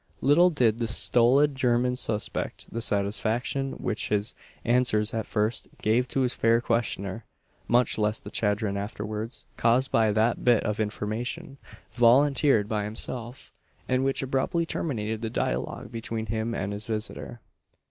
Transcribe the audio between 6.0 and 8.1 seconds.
to his fair questioner; much